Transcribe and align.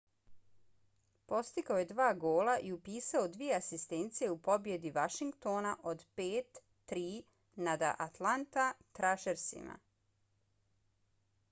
postigao 1.31 1.75
je 1.81 1.85
dva 1.91 2.07
gola 2.23 2.55
i 2.69 2.71
upisao 2.77 3.27
dvije 3.35 3.57
asistencije 3.57 4.31
u 4.31 4.39
pobjedi 4.49 4.93
washingtona 4.97 5.75
od 5.93 6.03
5-3 6.23 7.05
nada 7.69 7.95
atlanta 8.09 8.67
thrashersima 8.91 9.79